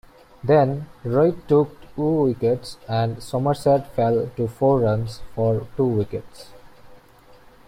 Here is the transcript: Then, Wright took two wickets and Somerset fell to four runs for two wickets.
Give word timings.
Then, 0.43 0.87
Wright 1.03 1.47
took 1.47 1.77
two 1.95 2.21
wickets 2.23 2.77
and 2.89 3.21
Somerset 3.21 3.93
fell 3.93 4.31
to 4.35 4.47
four 4.47 4.79
runs 4.79 5.21
for 5.35 5.67
two 5.77 5.85
wickets. 5.85 6.47